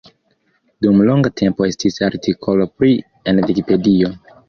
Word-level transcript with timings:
Dum 0.85 1.03
longa 1.09 1.31
tempo 1.43 1.69
estis 1.73 2.01
artikolo 2.09 2.69
pri 2.75 2.93
en 3.31 3.47
Vikipedio. 3.49 4.15